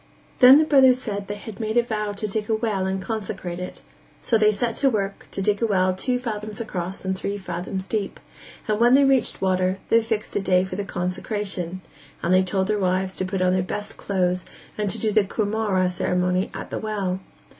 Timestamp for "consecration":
10.85-11.81